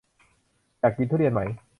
[0.79, 1.41] อยากกินทุเรียนไหม